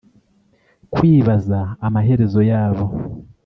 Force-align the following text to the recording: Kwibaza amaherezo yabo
Kwibaza 0.93 1.59
amaherezo 1.87 2.39
yabo 2.51 2.85